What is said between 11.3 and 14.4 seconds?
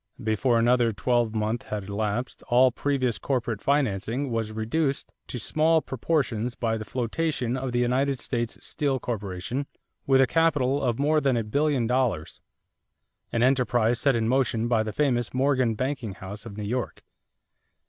a billion dollars, an enterprise set in